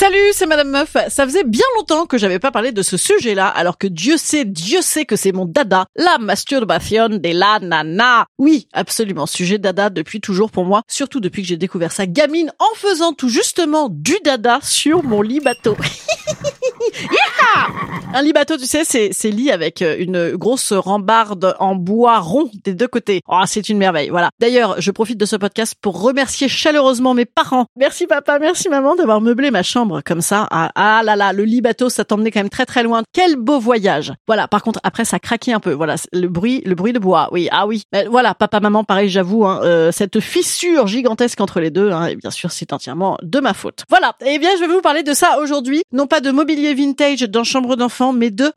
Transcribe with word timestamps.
Salut, 0.00 0.30
c'est 0.32 0.46
Madame 0.46 0.70
Meuf. 0.70 0.96
Ça 1.08 1.24
faisait 1.24 1.42
bien 1.42 1.64
longtemps 1.76 2.06
que 2.06 2.18
j'avais 2.18 2.38
pas 2.38 2.52
parlé 2.52 2.70
de 2.70 2.82
ce 2.82 2.96
sujet-là, 2.96 3.48
alors 3.48 3.78
que 3.78 3.88
Dieu 3.88 4.16
sait, 4.16 4.44
Dieu 4.44 4.80
sait 4.80 5.04
que 5.04 5.16
c'est 5.16 5.32
mon 5.32 5.44
dada, 5.44 5.86
la 5.96 6.18
masturbation 6.18 7.08
de 7.08 7.36
la 7.36 7.58
nana. 7.58 8.26
Oui, 8.38 8.68
absolument, 8.72 9.26
sujet 9.26 9.58
dada 9.58 9.90
depuis 9.90 10.20
toujours 10.20 10.52
pour 10.52 10.64
moi, 10.64 10.82
surtout 10.86 11.18
depuis 11.18 11.42
que 11.42 11.48
j'ai 11.48 11.56
découvert 11.56 11.90
sa 11.90 12.06
gamine 12.06 12.52
en 12.60 12.76
faisant 12.76 13.12
tout 13.12 13.28
justement 13.28 13.88
du 13.90 14.14
dada 14.22 14.60
sur 14.62 15.02
mon 15.02 15.20
lit 15.20 15.40
bateau. 15.40 15.76
Un 18.14 18.22
lit 18.22 18.32
bateau, 18.32 18.56
tu 18.56 18.64
sais, 18.64 18.84
c'est 18.84 19.10
c'est 19.12 19.30
lit 19.30 19.50
avec 19.50 19.82
euh, 19.82 19.96
une 19.98 20.34
grosse 20.34 20.72
rambarde 20.72 21.54
en 21.58 21.74
bois 21.74 22.18
rond 22.20 22.50
des 22.64 22.72
deux 22.72 22.88
côtés. 22.88 23.20
Oh, 23.28 23.42
c'est 23.44 23.68
une 23.68 23.76
merveille. 23.76 24.08
Voilà. 24.08 24.30
D'ailleurs, 24.40 24.80
je 24.80 24.90
profite 24.90 25.18
de 25.18 25.26
ce 25.26 25.36
podcast 25.36 25.74
pour 25.80 26.00
remercier 26.00 26.48
chaleureusement 26.48 27.12
mes 27.12 27.26
parents. 27.26 27.66
Merci 27.76 28.06
papa, 28.06 28.38
merci 28.38 28.70
maman 28.70 28.96
d'avoir 28.96 29.20
meublé 29.20 29.50
ma 29.50 29.62
chambre 29.62 30.00
comme 30.02 30.22
ça. 30.22 30.46
Ah, 30.50 30.70
ah 30.74 31.02
là 31.04 31.16
là, 31.16 31.34
le 31.34 31.44
lit 31.44 31.60
bateau, 31.60 31.90
ça 31.90 32.04
t'emmenait 32.06 32.30
quand 32.30 32.40
même 32.40 32.48
très 32.48 32.64
très 32.64 32.82
loin. 32.82 33.02
Quel 33.12 33.36
beau 33.36 33.60
voyage. 33.60 34.14
Voilà. 34.26 34.48
Par 34.48 34.62
contre, 34.62 34.80
après, 34.84 35.04
ça 35.04 35.18
craquait 35.18 35.52
un 35.52 35.60
peu. 35.60 35.72
Voilà, 35.72 35.96
le 36.12 36.28
bruit, 36.28 36.62
le 36.64 36.74
bruit 36.74 36.94
de 36.94 36.98
bois. 36.98 37.28
Oui, 37.32 37.48
ah 37.52 37.66
oui. 37.66 37.82
Voilà, 38.08 38.34
papa, 38.34 38.60
maman, 38.60 38.84
pareil, 38.84 39.10
j'avoue, 39.10 39.44
hein, 39.44 39.60
euh, 39.64 39.92
cette 39.92 40.20
fissure 40.20 40.86
gigantesque 40.86 41.40
entre 41.42 41.60
les 41.60 41.70
deux. 41.70 41.90
Hein, 41.90 42.06
et 42.06 42.16
bien 42.16 42.30
sûr, 42.30 42.52
c'est 42.52 42.72
entièrement 42.72 43.18
de 43.22 43.38
ma 43.38 43.52
faute. 43.52 43.84
Voilà. 43.90 44.14
Eh 44.24 44.38
bien, 44.38 44.50
je 44.56 44.64
vais 44.64 44.72
vous 44.72 44.80
parler 44.80 45.02
de 45.02 45.12
ça 45.12 45.38
aujourd'hui. 45.40 45.82
Non 45.92 46.06
pas 46.06 46.20
de 46.20 46.30
mobilier 46.30 46.72
vintage 46.72 47.20
chambre 47.44 47.76
d'enfant, 47.76 48.12
mais 48.12 48.30
de 48.30 48.52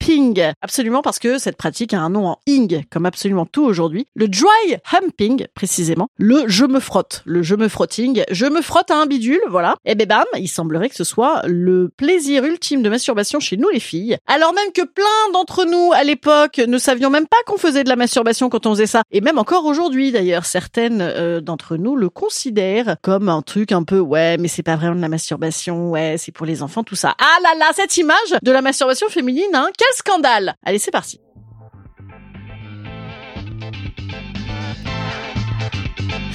humping. 0.00 0.52
Absolument 0.60 1.02
parce 1.02 1.18
que 1.18 1.38
cette 1.38 1.56
pratique 1.56 1.94
a 1.94 2.00
un 2.00 2.10
nom 2.10 2.26
en 2.26 2.38
ing, 2.46 2.84
comme 2.90 3.06
absolument 3.06 3.46
tout 3.46 3.64
aujourd'hui. 3.64 4.06
Le 4.14 4.28
dry 4.28 4.76
humping, 4.92 5.46
précisément. 5.54 6.08
Le 6.16 6.44
je 6.46 6.64
me 6.64 6.80
frotte. 6.80 7.22
Le 7.24 7.42
je 7.42 7.54
me 7.54 7.68
frotting. 7.68 8.24
Je 8.30 8.46
me 8.46 8.62
frotte 8.62 8.90
à 8.90 8.96
un 8.96 9.06
bidule, 9.06 9.40
voilà. 9.48 9.76
Et 9.84 9.94
ben 9.94 10.06
bam, 10.06 10.24
il 10.36 10.48
semblerait 10.48 10.88
que 10.88 10.96
ce 10.96 11.04
soit 11.04 11.42
le 11.46 11.90
plaisir 11.96 12.44
ultime 12.44 12.82
de 12.82 12.88
masturbation 12.88 13.40
chez 13.40 13.56
nous 13.56 13.68
les 13.68 13.80
filles. 13.80 14.16
Alors 14.26 14.54
même 14.54 14.72
que 14.72 14.82
plein 14.82 15.32
d'entre 15.32 15.64
nous, 15.64 15.92
à 15.92 16.04
l'époque, 16.04 16.58
ne 16.58 16.78
savions 16.78 17.10
même 17.10 17.26
pas 17.26 17.36
qu'on 17.46 17.58
faisait 17.58 17.84
de 17.84 17.88
la 17.88 17.96
masturbation 17.96 18.48
quand 18.48 18.66
on 18.66 18.70
faisait 18.72 18.86
ça. 18.86 19.02
Et 19.10 19.20
même 19.20 19.38
encore 19.38 19.64
aujourd'hui, 19.66 20.12
d'ailleurs, 20.12 20.44
certaines 20.44 21.00
euh, 21.00 21.40
d'entre 21.40 21.76
nous 21.76 21.96
le 21.96 22.08
considèrent 22.08 22.96
comme 23.02 23.28
un 23.28 23.42
truc 23.42 23.72
un 23.72 23.82
peu, 23.82 23.98
ouais, 23.98 24.36
mais 24.38 24.48
c'est 24.48 24.62
pas 24.62 24.76
vraiment 24.76 24.96
de 24.96 25.00
la 25.00 25.08
masturbation, 25.08 25.90
ouais, 25.90 26.16
c'est 26.18 26.32
pour 26.32 26.46
les 26.46 26.62
enfants, 26.62 26.84
tout 26.84 26.94
ça. 26.94 27.14
Ah 27.18 27.38
là 27.42 27.58
là, 27.58 27.66
cette 27.74 27.96
image 27.96 28.23
de 28.42 28.50
la 28.50 28.62
masturbation 28.62 29.08
féminine, 29.08 29.54
hein, 29.54 29.68
quel 29.76 29.94
scandale 29.94 30.54
Allez, 30.64 30.78
c'est 30.78 30.90
parti. 30.90 31.20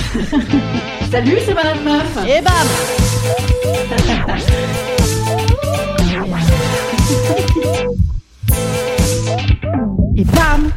Salut, 1.11 1.37
c'est 1.45 1.53
Madame 1.53 1.83
Meuf. 1.83 2.17
Et 2.27 2.41
bam 2.41 2.53
Et 10.17 10.23
bam 10.23 10.71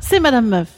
C'est 0.00 0.20
Madame 0.20 0.48
Meuf. 0.48 0.68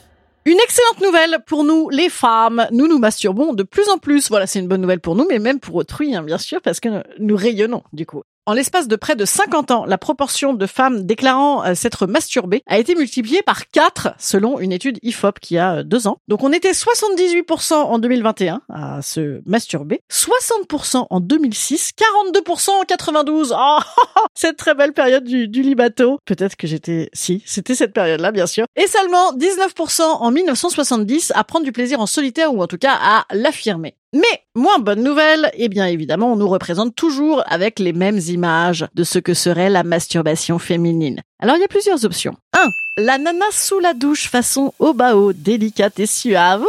Une 0.45 0.57
excellente 0.63 1.01
nouvelle 1.01 1.39
pour 1.45 1.63
nous, 1.63 1.89
les 1.89 2.09
femmes. 2.09 2.67
Nous 2.71 2.87
nous 2.87 2.97
masturbons 2.97 3.53
de 3.53 3.63
plus 3.63 3.87
en 3.89 3.97
plus. 3.97 4.29
Voilà, 4.29 4.47
c'est 4.47 4.59
une 4.59 4.67
bonne 4.67 4.81
nouvelle 4.81 4.99
pour 4.99 5.15
nous, 5.15 5.25
mais 5.29 5.39
même 5.39 5.59
pour 5.59 5.75
autrui, 5.75 6.15
hein, 6.15 6.23
bien 6.23 6.37
sûr, 6.37 6.61
parce 6.61 6.79
que 6.79 7.03
nous 7.19 7.35
rayonnons, 7.35 7.83
du 7.93 8.05
coup. 8.05 8.23
En 8.45 8.53
l'espace 8.53 8.87
de 8.87 8.95
près 8.95 9.15
de 9.15 9.25
50 9.25 9.69
ans, 9.69 9.85
la 9.85 9.97
proportion 9.99 10.53
de 10.53 10.65
femmes 10.65 11.05
déclarant 11.05 11.63
euh, 11.63 11.75
s'être 11.75 12.07
masturbées 12.07 12.63
a 12.65 12.79
été 12.79 12.95
multipliée 12.95 13.43
par 13.43 13.67
4 13.67 14.15
selon 14.17 14.59
une 14.59 14.71
étude 14.71 14.97
IFOP 15.03 15.39
qui 15.39 15.57
a 15.57 15.75
euh, 15.75 15.83
deux 15.83 16.07
ans. 16.07 16.17
Donc 16.27 16.43
on 16.43 16.51
était 16.51 16.71
78% 16.71 17.73
en 17.73 17.99
2021 17.99 18.61
à 18.69 19.01
se 19.03 19.41
masturber, 19.45 20.01
60% 20.11 21.07
en 21.09 21.19
2006, 21.19 21.91
42% 21.95 22.69
en 22.71 22.83
92. 22.85 23.53
Oh, 23.55 23.79
cette 24.33 24.57
très 24.57 24.73
belle 24.73 24.93
période 24.93 25.25
du, 25.25 25.47
du 25.47 25.61
libato. 25.61 26.17
Peut-être 26.25 26.55
que 26.55 26.65
j'étais... 26.65 27.09
Si, 27.13 27.43
c'était 27.45 27.75
cette 27.75 27.93
période-là, 27.93 28.31
bien 28.31 28.47
sûr. 28.47 28.65
Et 28.75 28.87
seulement 28.87 29.31
19% 29.33 30.01
en 30.01 30.31
1970 30.31 31.33
à 31.35 31.43
prendre 31.43 31.65
du 31.65 31.71
plaisir 31.71 31.99
en 31.99 32.07
solitaire 32.07 32.51
ou 32.53 32.63
en 32.63 32.67
tout 32.67 32.77
cas 32.79 32.97
à 32.99 33.25
l'affirmer. 33.31 33.95
Mais, 34.13 34.43
moins 34.55 34.79
bonne 34.79 35.03
nouvelle, 35.03 35.51
eh 35.53 35.69
bien 35.69 35.85
évidemment, 35.85 36.33
on 36.33 36.35
nous 36.35 36.47
représente 36.47 36.95
toujours 36.95 37.43
avec 37.45 37.77
les 37.77 37.93
mêmes 37.93 38.17
images 38.17 38.87
de 38.95 39.03
ce 39.03 39.19
que 39.19 39.35
serait 39.35 39.69
la 39.69 39.83
masturbation 39.83 40.57
féminine. 40.57 41.21
Alors 41.39 41.57
il 41.57 41.61
y 41.61 41.65
a 41.65 41.67
plusieurs 41.67 42.05
options. 42.05 42.35
1. 42.57 43.03
La 43.03 43.19
nana 43.19 43.45
sous 43.51 43.79
la 43.79 43.93
douche 43.93 44.27
façon 44.27 44.73
au 44.79 44.93
bao, 44.93 45.31
délicate 45.31 45.99
et 45.99 46.07
suave. 46.07 46.65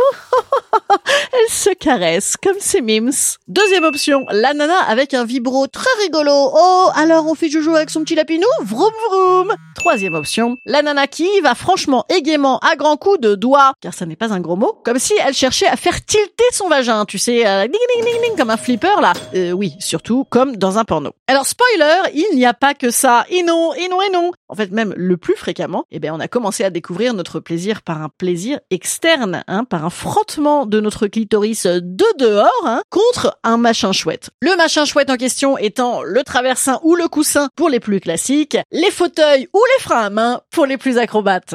Elle 1.32 1.50
se 1.50 1.70
caresse 1.70 2.36
comme 2.36 2.60
ses 2.60 2.82
mims. 2.82 3.38
Deuxième 3.48 3.84
option, 3.84 4.26
la 4.30 4.52
nana 4.52 4.78
avec 4.86 5.14
un 5.14 5.24
vibro 5.24 5.66
très 5.66 5.90
rigolo. 6.02 6.30
Oh, 6.30 6.88
alors 6.94 7.26
on 7.26 7.34
fait 7.34 7.48
joujou 7.48 7.74
avec 7.74 7.88
son 7.88 8.02
petit 8.02 8.16
lapinou? 8.16 8.46
Vroom 8.62 8.92
vroom. 9.10 9.54
Troisième 9.80 10.12
option, 10.12 10.58
la 10.66 10.82
nana 10.82 11.06
qui 11.06 11.26
va 11.40 11.54
franchement 11.54 12.04
et 12.14 12.20
gaiement 12.20 12.58
à 12.58 12.76
grands 12.76 12.98
coups 12.98 13.18
de 13.18 13.34
doigts, 13.34 13.72
car 13.80 13.94
ça 13.94 14.04
n'est 14.04 14.14
pas 14.14 14.30
un 14.30 14.40
gros 14.40 14.54
mot, 14.54 14.78
comme 14.84 14.98
si 14.98 15.14
elle 15.26 15.32
cherchait 15.32 15.66
à 15.68 15.76
faire 15.76 16.04
tilter 16.04 16.44
son 16.52 16.68
vagin, 16.68 17.06
tu 17.06 17.16
sais, 17.16 17.46
euh, 17.46 17.62
ding, 17.62 17.80
ding, 17.94 18.04
ding, 18.04 18.20
ding, 18.22 18.36
comme 18.36 18.50
un 18.50 18.58
flipper 18.58 19.00
là. 19.00 19.14
Euh, 19.34 19.52
oui, 19.52 19.76
surtout 19.78 20.26
comme 20.28 20.54
dans 20.56 20.76
un 20.76 20.84
porno. 20.84 21.12
Alors 21.28 21.46
spoiler, 21.46 22.10
il 22.12 22.36
n'y 22.36 22.44
a 22.44 22.52
pas 22.52 22.74
que 22.74 22.90
ça. 22.90 23.24
Et 23.30 23.42
non, 23.42 23.72
et 23.72 23.88
non, 23.88 24.02
et 24.02 24.10
non. 24.12 24.32
En 24.48 24.54
fait, 24.54 24.70
même 24.70 24.92
le 24.98 25.16
plus 25.16 25.34
fréquemment, 25.34 25.86
eh 25.90 25.98
bien, 25.98 26.14
on 26.14 26.20
a 26.20 26.28
commencé 26.28 26.62
à 26.62 26.68
découvrir 26.68 27.14
notre 27.14 27.40
plaisir 27.40 27.80
par 27.80 28.02
un 28.02 28.10
plaisir 28.10 28.60
externe, 28.70 29.44
hein, 29.48 29.64
par 29.64 29.86
un 29.86 29.90
frottement 29.90 30.66
de 30.66 30.78
notre 30.80 31.06
clitoris 31.06 31.64
de 31.64 32.18
dehors 32.18 32.50
hein, 32.66 32.82
contre 32.90 33.38
un 33.44 33.56
machin 33.56 33.92
chouette. 33.92 34.28
Le 34.42 34.54
machin 34.56 34.84
chouette 34.84 35.08
en 35.08 35.16
question 35.16 35.56
étant 35.56 36.02
le 36.02 36.22
traversin 36.22 36.80
ou 36.82 36.96
le 36.96 37.08
coussin 37.08 37.48
pour 37.56 37.70
les 37.70 37.80
plus 37.80 38.00
classiques, 38.00 38.58
les 38.72 38.90
fauteuils 38.90 39.48
ou 39.54 39.60
les 39.76 39.82
freins 39.82 40.04
à 40.04 40.10
main 40.10 40.40
pour 40.50 40.66
les 40.66 40.76
plus 40.78 40.98
acrobates. 40.98 41.54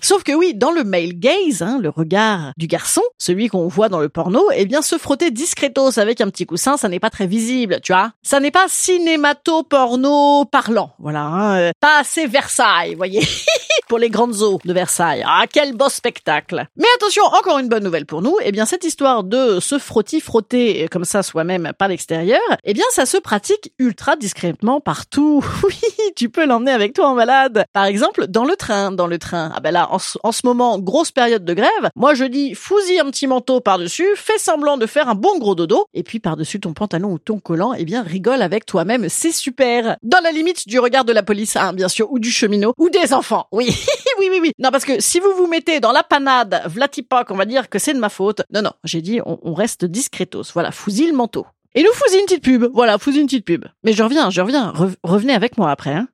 Sauf 0.00 0.22
que 0.22 0.32
oui, 0.32 0.54
dans 0.54 0.70
le 0.70 0.84
male 0.84 1.14
gaze, 1.14 1.62
hein, 1.62 1.80
le 1.82 1.88
regard 1.88 2.52
du 2.56 2.68
garçon, 2.68 3.02
celui 3.18 3.48
qu'on 3.48 3.66
voit 3.66 3.88
dans 3.88 3.98
le 3.98 4.08
porno, 4.08 4.40
eh 4.54 4.64
bien 4.64 4.80
se 4.80 4.98
frotter 4.98 5.32
discretos 5.32 5.98
avec 5.98 6.20
un 6.20 6.30
petit 6.30 6.46
coussin, 6.46 6.76
ça 6.76 6.88
n'est 6.88 7.00
pas 7.00 7.10
très 7.10 7.26
visible, 7.26 7.80
tu 7.82 7.92
vois. 7.92 8.12
Ça 8.22 8.38
n'est 8.38 8.52
pas 8.52 8.66
cinémato-porno 8.68 10.44
parlant, 10.44 10.92
voilà. 11.00 11.22
Hein, 11.22 11.58
euh, 11.58 11.70
pas 11.80 11.98
assez 11.98 12.28
Versailles, 12.28 12.94
voyez. 12.94 13.26
pour 13.88 13.98
les 13.98 14.10
grandes 14.10 14.42
eaux 14.42 14.58
de 14.64 14.72
Versailles. 14.72 15.24
Ah, 15.26 15.44
quel 15.52 15.74
beau 15.74 15.88
spectacle. 15.88 16.66
Mais 16.76 16.86
attention, 16.96 17.24
encore 17.24 17.58
une 17.58 17.68
bonne 17.68 17.84
nouvelle 17.84 18.06
pour 18.06 18.22
nous. 18.22 18.36
Eh 18.42 18.52
bien, 18.52 18.66
cette 18.66 18.84
histoire 18.84 19.24
de 19.24 19.60
se 19.60 19.78
frotter-frotter 19.78 20.84
euh, 20.84 20.88
comme 20.88 21.04
ça 21.04 21.22
soi-même 21.22 21.72
par 21.78 21.88
l'extérieur, 21.88 22.40
eh 22.64 22.74
bien, 22.74 22.84
ça 22.90 23.06
se 23.06 23.16
pratique 23.16 23.72
ultra 23.78 24.16
discrètement 24.16 24.80
partout. 24.80 25.44
Oui, 25.66 26.12
tu 26.14 26.28
peux 26.28 26.46
l'emmener 26.46 26.70
avec 26.70 26.92
toi 26.92 27.08
en 27.08 27.16
balade. 27.16 27.64
Par 27.72 27.86
exemple, 27.86 28.26
dans 28.28 28.44
le 28.44 28.54
train, 28.54 28.92
dans 28.92 29.08
le 29.08 29.18
train. 29.18 29.50
Ah 29.54 29.60
ben 29.60 29.72
là, 29.72 29.88
en, 29.90 29.98
en 30.22 30.32
ce 30.32 30.40
moment, 30.44 30.78
grosse 30.78 31.10
période 31.10 31.44
de 31.44 31.54
grève. 31.54 31.90
Moi, 31.96 32.14
je 32.14 32.24
dis, 32.24 32.54
fous-y 32.54 33.00
un 33.00 33.10
petit 33.10 33.26
manteau 33.26 33.60
par-dessus, 33.60 34.06
fais 34.14 34.38
semblant 34.38 34.76
de 34.76 34.86
faire 34.86 35.08
un 35.08 35.14
bon 35.14 35.38
gros 35.38 35.54
dodo, 35.54 35.86
et 35.92 36.02
puis 36.04 36.20
par-dessus 36.20 36.60
ton 36.60 36.72
pantalon 36.72 37.12
ou 37.12 37.18
ton 37.18 37.40
collant, 37.40 37.72
eh 37.74 37.84
bien, 37.84 38.02
rigole 38.02 38.42
avec 38.42 38.64
toi-même. 38.64 39.08
C'est 39.08 39.32
super. 39.32 39.96
Dans 40.02 40.20
la 40.22 40.30
limite 40.30 40.68
du 40.68 40.78
regard 40.78 41.04
de 41.04 41.12
la 41.12 41.22
police, 41.22 41.56
hein, 41.56 41.72
bien 41.72 41.88
sûr, 41.88 42.10
ou 42.12 42.18
du 42.18 42.30
cheminot, 42.30 42.74
ou 42.78 42.88
des 42.90 43.12
enfants. 43.12 43.46
Oui. 43.50 43.75
oui, 44.18 44.28
oui, 44.30 44.38
oui. 44.42 44.52
Non, 44.58 44.70
parce 44.70 44.84
que 44.84 45.00
si 45.00 45.20
vous 45.20 45.32
vous 45.36 45.46
mettez 45.46 45.80
dans 45.80 45.92
la 45.92 46.02
panade, 46.02 46.62
vlatipak, 46.66 47.30
on 47.30 47.36
va 47.36 47.44
dire 47.44 47.68
que 47.68 47.78
c'est 47.78 47.94
de 47.94 47.98
ma 47.98 48.08
faute. 48.08 48.42
Non, 48.52 48.62
non, 48.62 48.72
j'ai 48.84 49.02
dit, 49.02 49.20
on, 49.24 49.38
on 49.42 49.54
reste 49.54 49.84
discretos. 49.84 50.42
Voilà, 50.54 50.70
fousille 50.72 51.08
le 51.08 51.16
manteau. 51.16 51.46
Et 51.74 51.82
nous 51.82 51.92
fousille 51.92 52.20
une 52.20 52.26
petite 52.26 52.42
pub. 52.44 52.64
Voilà, 52.72 52.98
fousille 52.98 53.20
une 53.20 53.26
petite 53.26 53.44
pub. 53.44 53.66
Mais 53.84 53.92
je 53.92 54.02
reviens, 54.02 54.30
je 54.30 54.40
reviens. 54.40 54.72
Re- 54.72 54.94
revenez 55.02 55.34
avec 55.34 55.58
moi 55.58 55.70
après, 55.70 55.92
hein. 55.92 56.08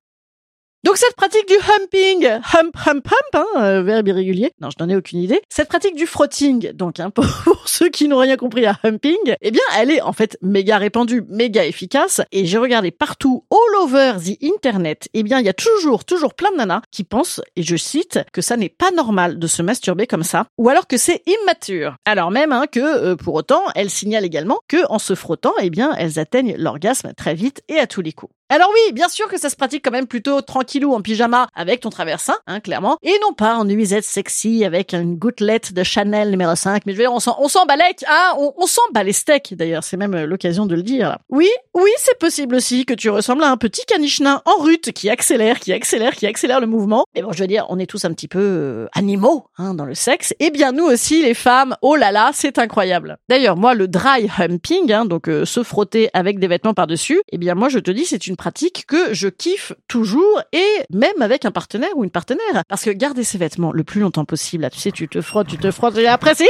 Donc 0.84 0.96
cette 0.96 1.14
pratique 1.14 1.46
du 1.46 1.54
humping, 1.54 2.26
hump, 2.26 2.76
hump, 2.86 3.06
hump, 3.06 3.34
hein, 3.34 3.46
euh, 3.58 3.82
verbe 3.84 4.08
irrégulier. 4.08 4.50
Non, 4.60 4.68
je 4.68 4.82
n'en 4.82 4.90
ai 4.90 4.96
aucune 4.96 5.20
idée. 5.20 5.40
Cette 5.48 5.68
pratique 5.68 5.94
du 5.94 6.06
frotting, 6.06 6.72
donc 6.72 6.98
hein, 6.98 7.10
pour, 7.10 7.24
pour 7.44 7.68
ceux 7.68 7.88
qui 7.88 8.08
n'ont 8.08 8.18
rien 8.18 8.36
compris 8.36 8.66
à 8.66 8.76
humping, 8.82 9.36
eh 9.40 9.50
bien, 9.52 9.62
elle 9.78 9.92
est 9.92 10.00
en 10.00 10.12
fait 10.12 10.36
méga 10.42 10.78
répandue, 10.78 11.22
méga 11.28 11.64
efficace. 11.64 12.20
Et 12.32 12.46
j'ai 12.46 12.58
regardé 12.58 12.90
partout, 12.90 13.44
all 13.52 13.80
over 13.80 14.14
the 14.18 14.36
internet, 14.42 15.08
eh 15.14 15.22
bien, 15.22 15.38
il 15.38 15.46
y 15.46 15.48
a 15.48 15.54
toujours, 15.54 16.04
toujours 16.04 16.34
plein 16.34 16.50
de 16.50 16.56
nanas 16.56 16.82
qui 16.90 17.04
pensent, 17.04 17.40
et 17.54 17.62
je 17.62 17.76
cite, 17.76 18.18
que 18.32 18.40
ça 18.40 18.56
n'est 18.56 18.68
pas 18.68 18.90
normal 18.90 19.38
de 19.38 19.46
se 19.46 19.62
masturber 19.62 20.08
comme 20.08 20.24
ça, 20.24 20.46
ou 20.58 20.68
alors 20.68 20.88
que 20.88 20.96
c'est 20.96 21.22
immature. 21.26 21.94
Alors 22.04 22.32
même 22.32 22.50
hein, 22.50 22.66
que, 22.66 22.80
euh, 22.80 23.14
pour 23.14 23.34
autant, 23.34 23.62
elles 23.76 23.88
signalent 23.88 24.24
également 24.24 24.58
que 24.66 24.84
en 24.90 24.98
se 24.98 25.14
frottant, 25.14 25.54
eh 25.60 25.70
bien, 25.70 25.94
elles 25.96 26.18
atteignent 26.18 26.56
l'orgasme 26.58 27.12
très 27.16 27.34
vite 27.34 27.62
et 27.68 27.78
à 27.78 27.86
tous 27.86 28.02
les 28.02 28.12
coups. 28.12 28.32
Alors 28.52 28.68
oui, 28.70 28.92
bien 28.92 29.08
sûr 29.08 29.28
que 29.28 29.40
ça 29.40 29.48
se 29.48 29.56
pratique 29.56 29.82
quand 29.82 29.92
même 29.92 30.06
plutôt 30.06 30.42
tranquillou 30.42 30.92
en 30.92 31.00
pyjama 31.00 31.46
avec 31.54 31.80
ton 31.80 31.88
traversin, 31.88 32.34
hein, 32.46 32.60
clairement, 32.60 32.98
et 33.02 33.14
non 33.22 33.32
pas 33.32 33.56
en 33.56 33.64
nuisette 33.64 34.04
sexy 34.04 34.66
avec 34.66 34.92
une 34.92 35.16
gouttelette 35.16 35.72
de 35.72 35.82
Chanel 35.82 36.28
numéro 36.28 36.54
5. 36.54 36.82
Mais 36.84 36.92
je 36.92 36.98
veux 36.98 37.04
dire, 37.04 37.14
on 37.14 37.18
s'en, 37.18 37.64
balèque, 37.64 38.04
hein, 38.06 38.34
on, 38.36 38.52
on 38.58 38.66
s'en 38.66 38.82
les 39.02 39.14
steaks 39.14 39.54
d'ailleurs, 39.54 39.82
c'est 39.84 39.96
même 39.96 40.12
euh, 40.12 40.26
l'occasion 40.26 40.66
de 40.66 40.74
le 40.74 40.82
dire. 40.82 41.16
Oui, 41.30 41.48
oui, 41.72 41.88
c'est 41.96 42.18
possible 42.18 42.56
aussi 42.56 42.84
que 42.84 42.92
tu 42.92 43.08
ressembles 43.08 43.42
à 43.42 43.48
un 43.48 43.56
petit 43.56 43.86
caniche 43.86 44.20
nain 44.20 44.42
en 44.44 44.62
rut 44.62 44.92
qui 44.92 45.08
accélère, 45.08 45.58
qui 45.58 45.72
accélère, 45.72 46.14
qui 46.14 46.26
accélère 46.26 46.60
le 46.60 46.66
mouvement. 46.66 47.06
Mais 47.14 47.22
bon, 47.22 47.32
je 47.32 47.40
veux 47.40 47.46
dire, 47.46 47.64
on 47.70 47.78
est 47.78 47.86
tous 47.86 48.04
un 48.04 48.12
petit 48.12 48.28
peu 48.28 48.38
euh, 48.38 48.86
animaux 48.92 49.46
hein, 49.56 49.72
dans 49.72 49.86
le 49.86 49.94
sexe. 49.94 50.34
Et 50.40 50.50
bien 50.50 50.72
nous 50.72 50.84
aussi, 50.84 51.22
les 51.22 51.32
femmes, 51.32 51.74
oh 51.80 51.96
là 51.96 52.12
là, 52.12 52.32
c'est 52.34 52.58
incroyable. 52.58 53.16
D'ailleurs, 53.30 53.56
moi, 53.56 53.72
le 53.72 53.88
dry 53.88 54.28
humping, 54.38 54.92
hein, 54.92 55.06
donc 55.06 55.30
euh, 55.30 55.46
se 55.46 55.62
frotter 55.62 56.10
avec 56.12 56.38
des 56.38 56.48
vêtements 56.48 56.74
par-dessus, 56.74 57.22
eh 57.30 57.38
bien 57.38 57.54
moi, 57.54 57.70
je 57.70 57.78
te 57.78 57.90
dis, 57.90 58.04
c'est 58.04 58.26
une 58.26 58.36
pratique 58.42 58.86
que 58.88 59.14
je 59.14 59.28
kiffe 59.28 59.72
toujours 59.86 60.42
et 60.52 60.66
même 60.90 61.22
avec 61.22 61.44
un 61.44 61.52
partenaire 61.52 61.90
ou 61.94 62.02
une 62.02 62.10
partenaire. 62.10 62.64
Parce 62.66 62.82
que 62.82 62.90
garder 62.90 63.22
ses 63.22 63.38
vêtements 63.38 63.70
le 63.70 63.84
plus 63.84 64.00
longtemps 64.00 64.24
possible, 64.24 64.62
là, 64.62 64.70
tu 64.70 64.80
sais, 64.80 64.90
tu 64.90 65.06
te 65.06 65.20
frottes, 65.20 65.46
tu 65.46 65.58
te 65.58 65.70
frottes 65.70 65.96
et 65.96 66.08
après 66.08 66.34
c'est 66.34 66.48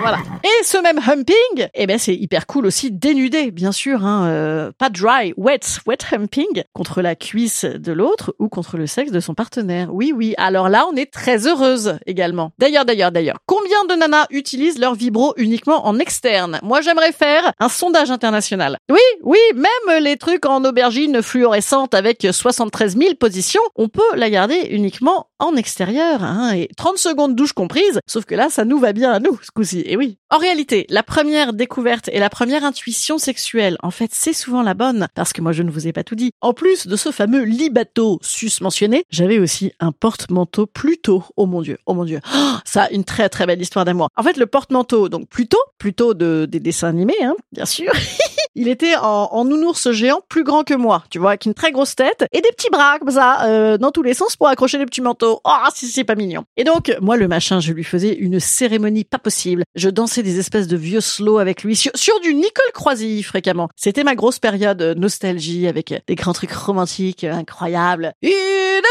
voilà. 0.00 0.18
Et 0.42 0.64
ce 0.64 0.78
même 0.78 0.98
humping, 0.98 1.68
eh 1.74 1.86
ben 1.86 1.98
c'est 1.98 2.14
hyper 2.14 2.46
cool 2.46 2.66
aussi 2.66 2.90
dénudé, 2.90 3.50
bien 3.50 3.72
sûr, 3.72 4.04
hein, 4.04 4.26
euh, 4.26 4.72
pas 4.76 4.90
dry, 4.90 5.32
wet, 5.36 5.60
wet 5.86 5.98
humping 6.12 6.64
contre 6.72 7.02
la 7.02 7.14
cuisse 7.14 7.64
de 7.64 7.92
l'autre 7.92 8.34
ou 8.38 8.48
contre 8.48 8.76
le 8.76 8.86
sexe 8.86 9.10
de 9.10 9.20
son 9.20 9.34
partenaire. 9.34 9.88
Oui, 9.92 10.12
oui. 10.14 10.34
Alors 10.36 10.68
là, 10.68 10.86
on 10.90 10.96
est 10.96 11.12
très 11.12 11.46
heureuse 11.46 11.98
également. 12.06 12.52
D'ailleurs, 12.58 12.84
d'ailleurs, 12.84 13.12
d'ailleurs, 13.12 13.38
combien 13.46 13.84
de 13.84 13.94
nanas 13.94 14.26
utilisent 14.30 14.78
leur 14.78 14.94
vibro 14.94 15.34
uniquement 15.36 15.86
en 15.86 15.98
externe? 15.98 16.60
Moi, 16.62 16.80
j'aimerais 16.80 17.12
faire 17.12 17.52
un 17.58 17.68
sondage 17.68 18.10
international. 18.10 18.78
Oui, 18.90 19.00
oui, 19.22 19.38
même 19.54 20.02
les 20.02 20.16
trucs 20.16 20.46
en 20.46 20.64
aubergine 20.64 21.22
fluorescente 21.22 21.94
avec 21.94 22.26
73 22.30 22.96
000 22.96 23.14
positions, 23.14 23.62
on 23.76 23.88
peut 23.88 24.02
la 24.14 24.30
garder 24.30 24.68
uniquement 24.70 25.28
en 25.44 25.56
extérieur, 25.56 26.22
hein, 26.22 26.52
et 26.54 26.68
30 26.76 26.98
secondes 26.98 27.36
douche 27.36 27.52
comprise, 27.52 28.00
sauf 28.06 28.24
que 28.24 28.34
là, 28.34 28.48
ça 28.50 28.64
nous 28.64 28.78
va 28.78 28.92
bien 28.92 29.12
à 29.12 29.20
nous, 29.20 29.38
ce 29.42 29.50
coup-ci, 29.50 29.82
et 29.86 29.96
oui. 29.96 30.18
En 30.30 30.38
réalité, 30.38 30.86
la 30.88 31.02
première 31.02 31.52
découverte 31.52 32.08
et 32.12 32.18
la 32.18 32.30
première 32.30 32.64
intuition 32.64 33.18
sexuelle, 33.18 33.76
en 33.82 33.90
fait, 33.90 34.10
c'est 34.12 34.32
souvent 34.32 34.62
la 34.62 34.74
bonne, 34.74 35.06
parce 35.14 35.32
que 35.32 35.42
moi, 35.42 35.52
je 35.52 35.62
ne 35.62 35.70
vous 35.70 35.86
ai 35.86 35.92
pas 35.92 36.04
tout 36.04 36.14
dit. 36.14 36.32
En 36.40 36.54
plus 36.54 36.86
de 36.86 36.96
ce 36.96 37.10
fameux 37.10 37.44
libato 37.44 38.18
sus 38.22 38.60
mentionné, 38.60 39.04
j'avais 39.10 39.38
aussi 39.38 39.72
un 39.80 39.92
porte-manteau 39.92 40.66
Pluto. 40.66 41.22
Oh 41.36 41.46
mon 41.46 41.62
dieu, 41.62 41.78
oh 41.86 41.94
mon 41.94 42.04
dieu. 42.04 42.20
Oh, 42.34 42.54
ça, 42.64 42.88
une 42.90 43.04
très 43.04 43.28
très 43.28 43.46
belle 43.46 43.60
histoire 43.60 43.84
d'amour. 43.84 44.08
En 44.16 44.22
fait, 44.22 44.36
le 44.36 44.46
porte-manteau, 44.46 45.08
donc 45.08 45.28
Pluto, 45.28 45.58
Pluto 45.78 46.14
de, 46.14 46.46
des 46.48 46.60
dessins 46.60 46.88
animés, 46.88 47.22
hein, 47.22 47.34
bien 47.52 47.66
sûr. 47.66 47.92
Il 48.56 48.68
était 48.68 48.94
en, 48.96 49.28
en 49.32 49.44
nounours 49.44 49.90
géant 49.90 50.20
plus 50.28 50.44
grand 50.44 50.62
que 50.62 50.74
moi, 50.74 51.02
tu 51.10 51.18
vois, 51.18 51.30
avec 51.30 51.44
une 51.44 51.54
très 51.54 51.72
grosse 51.72 51.96
tête 51.96 52.24
et 52.32 52.40
des 52.40 52.50
petits 52.50 52.70
bras 52.70 52.98
comme 53.00 53.10
ça, 53.10 53.44
euh, 53.46 53.78
dans 53.78 53.90
tous 53.90 54.02
les 54.02 54.14
sens 54.14 54.36
pour 54.36 54.46
accrocher 54.46 54.78
des 54.78 54.86
petits 54.86 55.00
manteaux. 55.00 55.33
Oh, 55.44 55.68
si 55.74 55.88
c'est 55.88 56.04
pas 56.04 56.14
mignon. 56.14 56.44
Et 56.56 56.64
donc, 56.64 56.94
moi, 57.00 57.16
le 57.16 57.28
machin, 57.28 57.60
je 57.60 57.72
lui 57.72 57.84
faisais 57.84 58.14
une 58.14 58.40
cérémonie 58.40 59.04
pas 59.04 59.18
possible. 59.18 59.64
Je 59.74 59.88
dansais 59.88 60.22
des 60.22 60.38
espèces 60.38 60.68
de 60.68 60.76
vieux 60.76 61.00
slow 61.00 61.38
avec 61.38 61.62
lui 61.62 61.76
sur, 61.76 61.92
sur 61.94 62.18
du 62.20 62.34
Nicole 62.34 62.72
Croisy 62.72 63.22
fréquemment. 63.22 63.68
C'était 63.76 64.04
ma 64.04 64.14
grosse 64.14 64.38
période 64.38 64.80
euh, 64.82 64.94
nostalgie 64.94 65.66
avec 65.66 65.94
des 66.06 66.14
grands 66.14 66.32
trucs 66.32 66.52
romantiques 66.52 67.24
euh, 67.24 67.32
incroyables. 67.32 68.12
Une 68.22 68.30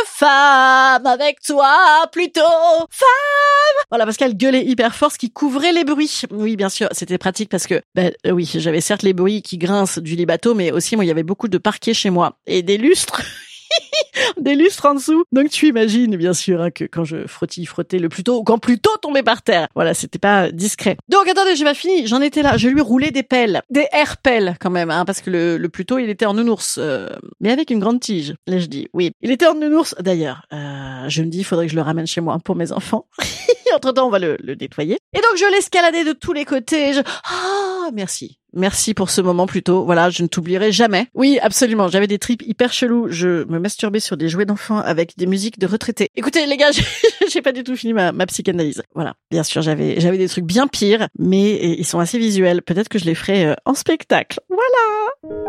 femme 0.05 1.05
avec 1.05 1.39
toi, 1.41 2.07
plutôt 2.11 2.41
femme. 2.89 3.85
Voilà, 3.89 4.05
parce 4.05 4.17
qu'elle 4.17 4.35
gueulait 4.35 4.65
hyper 4.65 4.95
fort, 4.95 5.11
ce 5.11 5.17
qui 5.17 5.31
couvrait 5.31 5.71
les 5.71 5.83
bruits. 5.83 6.21
Oui, 6.31 6.55
bien 6.55 6.69
sûr, 6.69 6.87
c'était 6.91 7.17
pratique 7.17 7.49
parce 7.49 7.67
que, 7.67 7.81
ben 7.95 8.11
euh, 8.25 8.31
oui, 8.31 8.49
j'avais 8.53 8.81
certes 8.81 9.03
les 9.03 9.13
bruits 9.13 9.41
qui 9.41 9.57
grincent 9.57 10.01
du 10.01 10.15
lit 10.15 10.25
bateau, 10.25 10.53
mais 10.53 10.71
aussi 10.71 10.95
moi, 10.95 11.05
il 11.05 11.07
y 11.07 11.11
avait 11.11 11.23
beaucoup 11.23 11.47
de 11.47 11.57
parquets 11.57 11.93
chez 11.93 12.09
moi 12.09 12.37
et 12.45 12.61
des 12.61 12.77
lustres. 12.77 13.21
des 14.39 14.55
lustres 14.55 14.85
en 14.85 14.95
dessous. 14.95 15.23
Donc 15.31 15.49
tu 15.49 15.67
imagines 15.67 16.15
bien 16.15 16.33
sûr 16.33 16.61
hein, 16.61 16.71
que 16.71 16.85
quand 16.85 17.03
je 17.03 17.27
frottille, 17.27 17.65
frottais 17.65 17.99
le 17.99 18.09
plus 18.09 18.23
tôt, 18.23 18.43
quand 18.43 18.57
plutôt 18.57 18.95
tombait 19.01 19.23
par 19.23 19.41
terre. 19.41 19.67
Voilà, 19.75 19.93
c'était 19.93 20.19
pas 20.19 20.51
discret. 20.51 20.97
Donc 21.09 21.27
attendez, 21.27 21.55
j'ai 21.55 21.65
pas 21.65 21.73
fini. 21.73 22.07
J'en 22.07 22.21
étais 22.21 22.41
là. 22.41 22.57
Je 22.57 22.69
lui 22.69 22.81
roulais 22.81 23.11
des 23.11 23.23
pelles, 23.23 23.61
des 23.69 23.87
air 23.91 24.17
pelles 24.17 24.55
quand 24.59 24.69
même, 24.69 24.91
hein, 24.91 25.05
parce 25.05 25.21
que 25.21 25.29
le, 25.29 25.57
le 25.57 25.69
plus 25.69 25.85
tôt 25.85 25.97
il 25.97 26.09
était 26.09 26.25
en 26.25 26.33
nounours, 26.33 26.77
euh, 26.79 27.09
mais 27.39 27.51
avec 27.51 27.69
une 27.69 27.79
grande 27.79 27.99
tige. 27.99 28.35
Là 28.47 28.59
je 28.59 28.65
dis 28.65 28.87
oui. 28.93 29.11
Il 29.21 29.31
était 29.31 29.47
en 29.47 29.55
nounours. 29.55 29.95
D'ailleurs, 29.99 30.45
euh, 30.53 31.09
je 31.09 31.21
me 31.21 31.27
dis, 31.27 31.39
il 31.39 31.43
faudrait 31.43 31.65
que 31.65 31.71
je 31.71 31.75
le 31.75 31.81
ramène 31.81 32.07
chez 32.07 32.21
moi 32.21 32.37
pour 32.43 32.55
mes 32.55 32.71
enfants. 32.71 33.07
Entre 33.75 33.91
temps, 33.91 34.07
on 34.07 34.11
va 34.11 34.19
le, 34.19 34.37
le 34.41 34.55
nettoyer. 34.55 34.97
Et 35.13 35.17
donc 35.19 35.37
je 35.37 35.51
l'escaladais 35.51 36.03
de 36.03 36.13
tous 36.13 36.33
les 36.33 36.45
côtés. 36.45 36.91
Ah, 37.25 37.89
merci. 37.93 38.39
Merci 38.55 38.93
pour 38.93 39.09
ce 39.09 39.19
moment 39.19 39.47
plutôt. 39.47 39.83
Voilà, 39.83 40.11
je 40.11 40.21
ne 40.21 40.27
t'oublierai 40.27 40.71
jamais. 40.71 41.07
Oui, 41.15 41.39
absolument. 41.41 41.87
J'avais 41.87 42.05
des 42.05 42.19
tripes 42.19 42.43
hyper 42.45 42.71
chelous. 42.71 43.07
Je 43.09 43.45
me 43.45 43.57
masturbais 43.57 43.99
sur 43.99 44.15
des 44.15 44.29
jouets 44.29 44.45
d'enfants 44.45 44.77
avec 44.77 45.17
des 45.17 45.25
musiques 45.25 45.57
de 45.57 45.65
retraités. 45.65 46.09
Écoutez, 46.15 46.45
les 46.45 46.55
gars, 46.57 46.69
j'ai- 47.29 47.41
pas 47.41 47.51
du 47.51 47.63
tout 47.63 47.75
fini 47.75 47.93
ma, 47.93 48.13
psychanalyse. 48.27 48.83
Voilà. 48.93 49.15
Bien 49.31 49.41
sûr, 49.43 49.61
j'avais 49.63 49.99
j'avais 49.99 50.17
des 50.19 50.29
trucs 50.29 50.45
bien 50.45 50.67
pires, 50.67 51.07
mais 51.17 51.55
ils 51.77 51.85
sont 51.85 51.99
assez 51.99 52.19
visuels. 52.19 52.61
Peut-être 52.61 52.89
que 52.89 52.99
je 52.99 53.05
les 53.05 53.15
ferai 53.15 53.45
euh, 53.47 53.53
en 53.65 53.73
spectacle. 53.73 54.39
Voilà. 54.49 55.43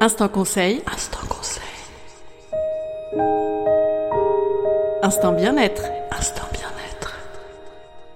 Instant 0.00 0.28
conseil. 0.28 0.80
Instant 0.92 1.18
conseil. 1.28 1.33
Instant 5.04 5.32
bien-être. 5.32 5.82
Instant 6.18 6.48
bien-être. 6.50 7.14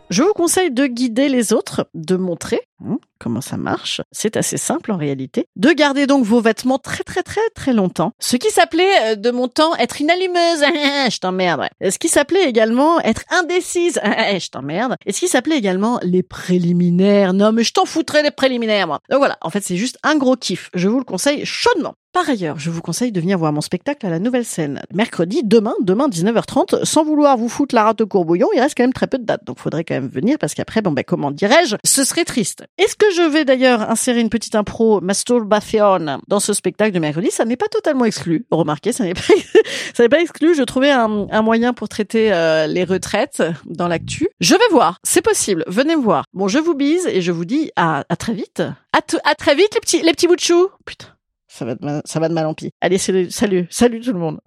Je 0.08 0.22
vous 0.22 0.32
conseille 0.32 0.70
de 0.70 0.86
guider 0.86 1.28
les 1.28 1.52
autres, 1.52 1.86
de 1.92 2.16
montrer 2.16 2.62
hein, 2.82 2.96
comment 3.18 3.42
ça 3.42 3.58
marche. 3.58 4.00
C'est 4.10 4.38
assez 4.38 4.56
simple 4.56 4.92
en 4.92 4.96
réalité. 4.96 5.48
De 5.56 5.70
garder 5.72 6.06
donc 6.06 6.24
vos 6.24 6.40
vêtements 6.40 6.78
très 6.78 7.04
très 7.04 7.22
très 7.22 7.46
très 7.54 7.74
longtemps. 7.74 8.12
Ce 8.18 8.38
qui 8.38 8.48
s'appelait 8.48 9.12
euh, 9.12 9.16
de 9.16 9.30
mon 9.30 9.48
temps 9.48 9.76
être 9.76 10.00
une 10.00 10.08
allumeuse. 10.08 10.60
je 11.10 11.18
t'emmerde. 11.18 11.68
Ce 11.86 11.98
qui 11.98 12.08
s'appelait 12.08 12.48
également 12.48 12.98
être 13.00 13.24
indécise. 13.28 14.00
je 14.04 14.48
t'emmerde. 14.48 14.96
Et 15.04 15.12
ce 15.12 15.20
qui 15.20 15.28
s'appelait 15.28 15.58
également 15.58 16.00
les 16.02 16.22
préliminaires. 16.22 17.34
Non 17.34 17.52
mais 17.52 17.64
je 17.64 17.74
t'en 17.74 17.84
foutrais 17.84 18.22
des 18.22 18.30
préliminaires 18.30 18.86
moi. 18.86 19.00
Donc 19.10 19.18
voilà, 19.18 19.36
en 19.42 19.50
fait 19.50 19.62
c'est 19.62 19.76
juste 19.76 19.98
un 20.04 20.16
gros 20.16 20.36
kiff. 20.36 20.70
Je 20.72 20.88
vous 20.88 21.00
le 21.00 21.04
conseille 21.04 21.44
chaudement. 21.44 21.96
Par 22.18 22.28
ailleurs, 22.28 22.58
je 22.58 22.70
vous 22.70 22.80
conseille 22.80 23.12
de 23.12 23.20
venir 23.20 23.38
voir 23.38 23.52
mon 23.52 23.60
spectacle 23.60 24.04
à 24.04 24.10
la 24.10 24.18
nouvelle 24.18 24.44
scène. 24.44 24.82
Mercredi, 24.92 25.42
demain, 25.44 25.74
demain 25.80 26.08
19h30, 26.08 26.84
sans 26.84 27.04
vouloir 27.04 27.36
vous 27.36 27.48
foutre 27.48 27.76
la 27.76 27.84
rate 27.84 28.00
au 28.00 28.08
courbouillon, 28.08 28.48
il 28.56 28.60
reste 28.60 28.76
quand 28.76 28.82
même 28.82 28.92
très 28.92 29.06
peu 29.06 29.18
de 29.18 29.22
dates. 29.22 29.44
Donc 29.44 29.60
faudrait 29.60 29.84
quand 29.84 29.94
même 29.94 30.08
venir 30.08 30.36
parce 30.36 30.54
qu'après, 30.54 30.82
bon 30.82 30.90
ben 30.90 31.04
comment 31.06 31.30
dirais-je, 31.30 31.76
ce 31.84 32.02
serait 32.02 32.24
triste. 32.24 32.64
Est-ce 32.76 32.96
que 32.96 33.08
je 33.14 33.22
vais 33.22 33.44
d'ailleurs 33.44 33.88
insérer 33.88 34.18
une 34.18 34.30
petite 34.30 34.56
impro 34.56 35.00
masturbation 35.00 36.18
dans 36.26 36.40
ce 36.40 36.52
spectacle 36.54 36.90
de 36.90 36.98
mercredi? 36.98 37.30
Ça 37.30 37.44
n'est 37.44 37.56
pas 37.56 37.68
totalement 37.68 38.04
exclu. 38.04 38.46
Remarquez, 38.50 38.90
ça 38.90 39.04
n'est 39.04 39.14
pas, 39.14 39.20
ça 39.94 40.02
n'est 40.02 40.08
pas 40.08 40.20
exclu. 40.20 40.56
Je 40.56 40.64
trouvais 40.64 40.90
un, 40.90 41.28
un 41.30 41.42
moyen 41.42 41.72
pour 41.72 41.88
traiter 41.88 42.32
euh, 42.32 42.66
les 42.66 42.82
retraites 42.82 43.44
dans 43.64 43.86
l'actu. 43.86 44.26
Je 44.40 44.54
vais 44.54 44.68
voir. 44.72 44.98
C'est 45.04 45.22
possible. 45.22 45.62
Venez 45.68 45.94
me 45.94 46.02
voir. 46.02 46.24
Bon, 46.34 46.48
je 46.48 46.58
vous 46.58 46.74
bise 46.74 47.06
et 47.06 47.22
je 47.22 47.30
vous 47.30 47.44
dis 47.44 47.70
à, 47.76 48.02
à 48.08 48.16
très 48.16 48.34
vite. 48.34 48.60
À, 48.92 49.02
à 49.22 49.34
très 49.36 49.54
vite 49.54 49.72
les 49.74 49.80
petits, 49.80 50.02
les 50.02 50.10
petits 50.10 50.26
bouts 50.26 50.34
de. 50.34 50.68
Putain. 50.84 51.06
Ça 51.48 51.64
va 51.64 51.74
de 51.74 52.34
mal, 52.34 52.46
en 52.46 52.54
pis. 52.54 52.72
Allez, 52.80 52.98
salut, 52.98 53.30
salut, 53.30 53.66
salut 53.70 54.00
tout 54.00 54.12
le 54.12 54.18
monde. 54.18 54.38